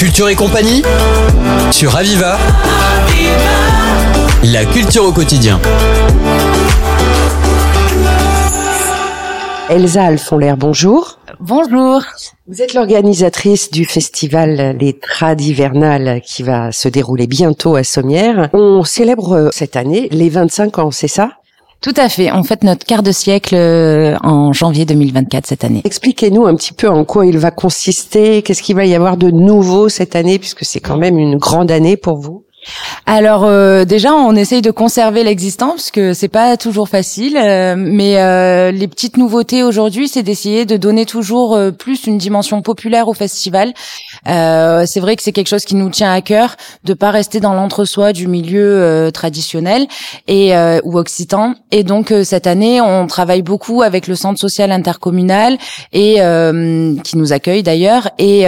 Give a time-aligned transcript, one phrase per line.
[0.00, 0.82] Culture et compagnie
[1.70, 2.38] sur Aviva.
[4.44, 5.60] La culture au quotidien.
[9.68, 11.18] Elsa Alfonlaire, bonjour.
[11.38, 12.02] Bonjour.
[12.48, 18.48] Vous êtes l'organisatrice du festival Les Tradivernales qui va se dérouler bientôt à Sommières.
[18.54, 21.39] On célèbre cette année les 25 ans, c'est ça?
[21.80, 22.30] Tout à fait.
[22.30, 25.80] On fête notre quart de siècle euh, en janvier 2024 cette année.
[25.84, 29.30] Expliquez-nous un petit peu en quoi il va consister, qu'est-ce qu'il va y avoir de
[29.30, 32.44] nouveau cette année, puisque c'est quand même une grande année pour vous?
[33.06, 37.36] Alors euh, déjà, on essaye de conserver l'existant parce que c'est pas toujours facile.
[37.36, 42.18] euh, mais euh, les petites nouveautés aujourd'hui, c'est d'essayer de donner toujours euh, plus une
[42.18, 43.72] dimension populaire au festival.
[44.28, 47.40] Euh, c'est vrai que c'est quelque chose qui nous tient à cœur de pas rester
[47.40, 49.86] dans l'entre-soi du milieu euh, traditionnel
[50.28, 50.52] et
[50.84, 51.54] ou occitan.
[51.70, 55.56] Et donc cette année, on travaille beaucoup avec le centre social intercommunal
[55.92, 56.16] et
[57.04, 58.10] qui nous accueille d'ailleurs.
[58.18, 58.46] Et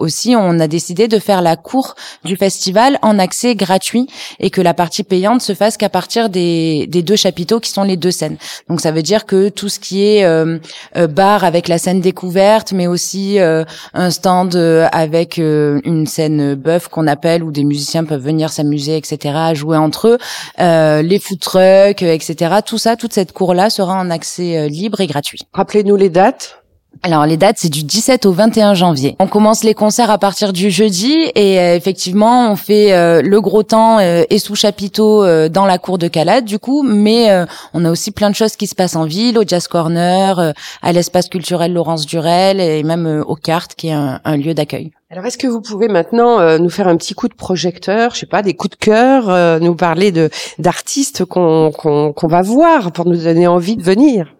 [0.00, 4.06] aussi, on a décidé de faire la cour du festival en accès gratuit
[4.38, 7.96] et que la partie payante se fasse qu'à partir des, deux chapiteaux qui sont les
[7.96, 8.36] deux scènes.
[8.68, 10.58] Donc ça veut dire que tout ce qui est euh,
[10.96, 14.56] euh, bar avec la scène découverte, mais aussi euh, un stand
[14.92, 20.08] avec une scène bœuf qu'on appelle où des musiciens peuvent venir s'amuser, etc., jouer entre
[20.08, 22.56] eux, les food trucks, etc.
[22.64, 25.40] Tout ça, toute cette cour là sera en accès libre et gratuit.
[25.52, 26.59] Rappelez-nous les dates.
[27.02, 29.16] Alors les dates c'est du 17 au 21 janvier.
[29.20, 33.40] On commence les concerts à partir du jeudi et euh, effectivement on fait euh, le
[33.40, 37.30] gros temps euh, et sous chapiteau euh, dans la cour de Calade du coup, mais
[37.30, 40.52] euh, on a aussi plein de choses qui se passent en ville, au Jazz Corner,
[40.82, 44.92] à l'espace culturel Laurence Durel et même au Cartes qui est un, un lieu d'accueil.
[45.12, 48.20] Alors, est-ce que vous pouvez maintenant euh, nous faire un petit coup de projecteur, je
[48.20, 52.92] sais pas, des coups de cœur, euh, nous parler de d'artistes qu'on qu'on va voir
[52.92, 54.32] pour nous donner envie de venir?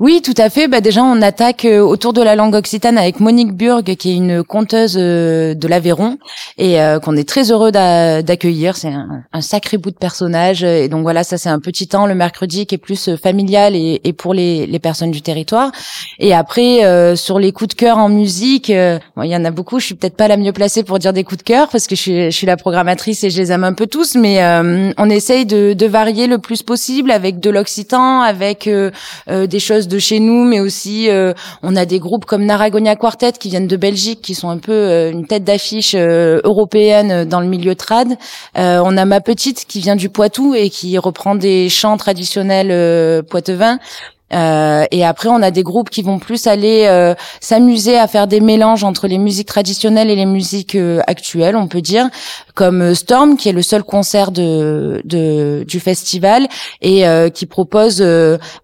[0.00, 0.66] Oui, tout à fait.
[0.66, 4.16] Bah déjà, on attaque euh, autour de la langue occitane avec Monique Burg, qui est
[4.16, 6.18] une conteuse euh, de l'Aveyron
[6.58, 8.76] et euh, qu'on est très heureux d'a- d'accueillir.
[8.76, 10.64] C'est un, sacré bout de personnage.
[10.64, 14.00] Et donc voilà, ça c'est un petit temps le mercredi qui est plus familial et,
[14.16, 15.70] pour les, personnes du territoire.
[16.18, 19.78] Et après, sur les coups de cœur en musique, il y en a beaucoup.
[19.78, 21.94] Je suis peut-être pas la mieux placée pour dire des coups de cœur parce que
[21.94, 24.14] je suis, la programmatrice et je les aime un peu tous.
[24.14, 24.42] Mais
[24.98, 28.68] on essaye de, varier le plus possible avec de l'occitan, avec
[29.28, 33.32] des choses de chez nous, mais aussi euh, on a des groupes comme Naragonia Quartet
[33.32, 37.40] qui viennent de Belgique, qui sont un peu euh, une tête d'affiche euh, européenne dans
[37.40, 38.16] le milieu trad.
[38.56, 43.78] On a ma petite qui vient du Poitou et qui reprend des chants traditionnels poitevins.
[44.34, 48.26] Euh, et après, on a des groupes qui vont plus aller euh, s'amuser à faire
[48.26, 52.08] des mélanges entre les musiques traditionnelles et les musiques euh, actuelles, on peut dire,
[52.54, 56.48] comme euh, Storm, qui est le seul concert de, de du festival
[56.82, 58.04] et euh, qui propose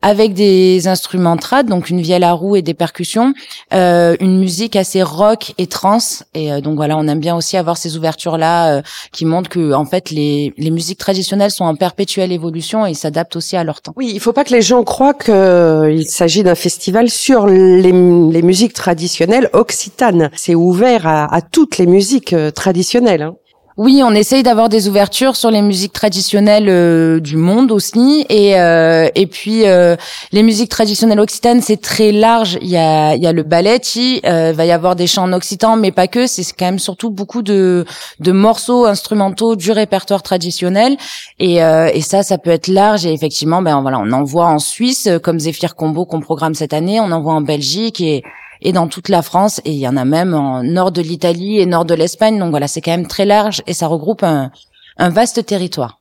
[0.03, 3.32] avec des instruments trad, donc une vielle à roue et des percussions,
[3.70, 6.25] une musique assez rock et trance.
[6.34, 8.82] Et donc voilà, on aime bien aussi avoir ces ouvertures là
[9.12, 13.37] qui montrent que en fait les les musiques traditionnelles sont en perpétuelle évolution et s'adaptent
[13.37, 13.92] aussi à leur temps.
[13.97, 17.47] Oui, il faut pas que les gens croient que euh, il s'agit d'un festival sur
[17.47, 20.31] les, musiques traditionnelles occitanes.
[20.34, 23.22] C'est ouvert à, à toutes les musiques euh, traditionnelles.
[23.22, 23.37] Hein.
[23.83, 28.61] Oui, on essaye d'avoir des ouvertures sur les musiques traditionnelles euh, du monde aussi, et
[28.61, 29.97] euh, et puis euh,
[30.33, 32.59] les musiques traditionnelles occitanes c'est très large.
[32.61, 35.23] Il y a il y a le balletti, euh, il va y avoir des chants
[35.23, 36.27] en occitan, mais pas que.
[36.27, 37.87] C'est quand même surtout beaucoup de
[38.19, 40.99] de morceaux instrumentaux du répertoire traditionnel,
[41.39, 43.07] et euh, et ça ça peut être large.
[43.07, 46.53] Et effectivement, ben voilà, on en voit en Suisse euh, comme Zéphyr Combo qu'on programme
[46.53, 48.23] cette année, on en voit en Belgique et
[48.62, 51.59] et dans toute la France et il y en a même en nord de l'Italie
[51.59, 52.38] et nord de l'Espagne.
[52.38, 54.50] Donc voilà, c'est quand même très large et ça regroupe un,
[54.97, 56.00] un vaste territoire.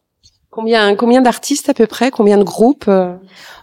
[0.51, 3.13] Combien combien d'artistes à peu près Combien de groupes euh?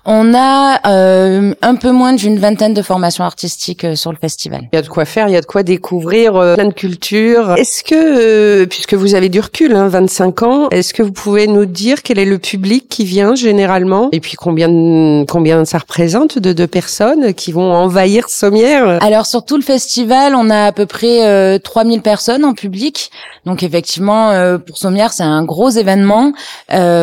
[0.08, 4.68] On a euh, un peu moins d'une vingtaine de formations artistiques euh, sur le festival.
[4.72, 6.72] Il y a de quoi faire, il y a de quoi découvrir, euh, plein de
[6.72, 7.54] cultures.
[7.56, 11.48] Est-ce que, euh, puisque vous avez du recul, hein, 25 ans, est-ce que vous pouvez
[11.48, 14.08] nous dire quel est le public qui vient généralement?
[14.12, 19.02] Et puis combien combien ça représente de, de personnes qui vont envahir Sommières?
[19.02, 23.10] Alors sur tout le festival, on a à peu près euh, 3000 personnes en public.
[23.44, 26.32] Donc effectivement, pour Sommières, c'est un gros événement,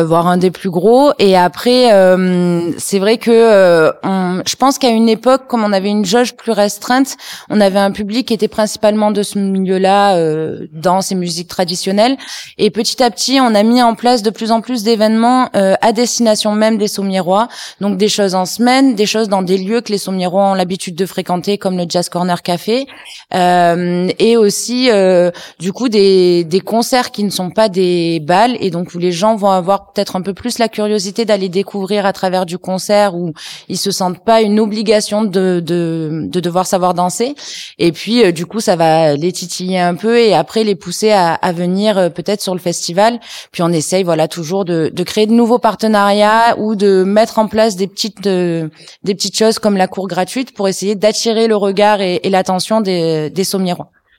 [0.04, 1.12] voire un des plus gros.
[1.18, 5.72] Et après, euh, c'est vrai que euh, on- je pense qu'à une époque, comme on
[5.72, 7.16] avait une jauge plus restreinte,
[7.50, 12.16] on avait un public qui était principalement de ce milieu-là, euh, dans ces musiques traditionnelles.
[12.58, 15.74] Et petit à petit, on a mis en place de plus en plus d'événements euh,
[15.80, 17.48] à destination même des Sommiérois.
[17.80, 20.94] Donc des choses en semaine, des choses dans des lieux que les Sommiérois ont l'habitude
[20.94, 22.86] de fréquenter, comme le Jazz Corner Café,
[23.34, 28.56] euh, et aussi euh, du coup des, des concerts qui ne sont pas des balles
[28.60, 32.06] et donc où les gens vont avoir peut-être un peu plus la curiosité d'aller découvrir
[32.06, 33.32] à travers du concert où
[33.68, 37.34] ils se sentent pas une obligation de de, de devoir savoir danser.
[37.78, 41.34] Et puis du coup, ça va les titiller un peu et après les pousser à,
[41.34, 43.20] à venir peut-être sur le festival.
[43.52, 47.48] Puis on essaye voilà toujours de, de créer de nouveaux partenariats ou de mettre en
[47.48, 48.70] place des petites des
[49.02, 53.44] petites choses comme la cour gratuite pour essayer d'attirer le regard et, l'attention des, des.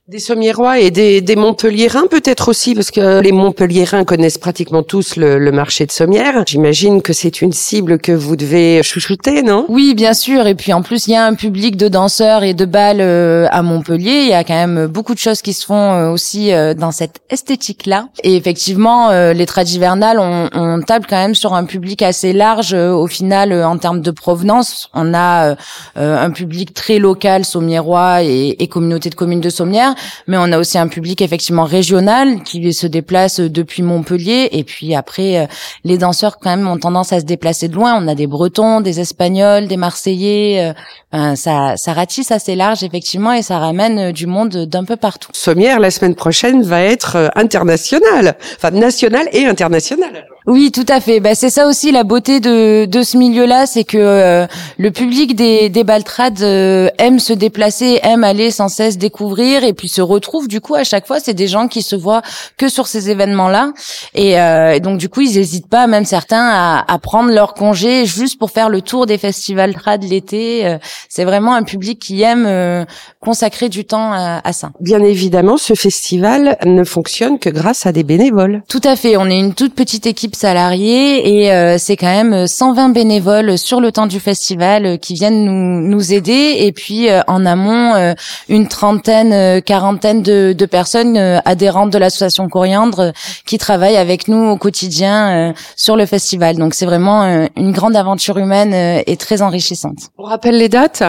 [0.07, 5.39] Des Sommiérois et des, Montpelliérains peut-être aussi, parce que les Montpelliérains connaissent pratiquement tous le,
[5.39, 6.43] le marché de Sommières.
[6.45, 9.65] J'imagine que c'est une cible que vous devez chouchouter, non?
[9.67, 10.45] Oui, bien sûr.
[10.45, 13.47] Et puis en plus, il y a un public de danseurs et de balles euh,
[13.49, 14.21] à Montpellier.
[14.21, 16.91] Il y a quand même beaucoup de choses qui se font euh, aussi euh, dans
[16.91, 18.09] cette esthétique-là.
[18.23, 23.07] Et effectivement, les tradivernales, on, on table quand même sur un public assez large au
[23.07, 24.87] final en termes de provenance.
[24.93, 25.55] On a
[25.95, 29.94] un public très local, sommiérois et, et communauté de communes de Sommières
[30.27, 34.95] mais on a aussi un public effectivement régional qui se déplace depuis Montpellier et puis
[34.95, 35.45] après euh,
[35.83, 38.01] les danseurs quand même ont tendance à se déplacer de loin.
[38.01, 40.73] On a des Bretons, des Espagnols, des Marseillais.
[41.13, 44.95] Euh, ça, ça ratisse assez large effectivement et ça ramène euh, du monde d'un peu
[44.95, 45.29] partout.
[45.33, 50.25] Sommière la semaine prochaine va être internationale, enfin nationale et internationale.
[50.47, 51.19] Oui, tout à fait.
[51.19, 54.45] Bah, c'est ça aussi la beauté de, de ce milieu-là, c'est que euh,
[54.77, 59.73] le public des, des baltrades euh, aime se déplacer, aime aller sans cesse découvrir et
[59.73, 61.19] puis se retrouve du coup à chaque fois.
[61.19, 62.21] C'est des gens qui se voient
[62.57, 63.73] que sur ces événements-là
[64.13, 68.05] et, euh, donc du coup ils n'hésitent pas, même certains, à, à, prendre leur congé
[68.05, 70.77] juste pour faire le tour des festivals trad l'été.
[71.09, 72.85] c'est vraiment un public qui aime
[73.19, 74.71] consacrer du temps à, à ça.
[74.79, 78.61] Bien évidemment, ce festival ne fonctionne que grâce à des bénévoles.
[78.67, 79.17] Tout à fait.
[79.17, 83.81] On est une toute petite équipe salariés et euh, c'est quand même 120 bénévoles sur
[83.81, 88.13] le temps du festival euh, qui viennent nous, nous aider et puis euh, en amont
[88.49, 93.13] une trentaine, quarantaine de, de personnes adhérentes de l'association Coriandre
[93.45, 96.57] qui travaillent avec nous au quotidien sur le festival.
[96.57, 98.73] Donc c'est vraiment une grande aventure humaine
[99.05, 100.09] et très enrichissante.
[100.17, 101.03] On rappelle les dates?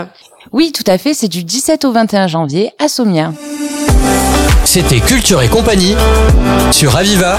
[0.52, 1.14] Oui, tout à fait.
[1.14, 3.32] C'est du 17 au 21 janvier à Sommières.
[4.64, 5.96] C'était Culture et compagnie
[6.72, 7.38] sur Aviva.